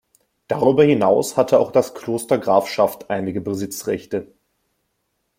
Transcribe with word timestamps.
Darüber 0.47 0.83
hinaus 0.83 1.37
hatte 1.37 1.59
auch 1.59 1.71
das 1.71 1.93
Kloster 1.93 2.39
Grafschaft 2.39 3.11
einige 3.11 3.39
Besitzrechte. 3.39 4.33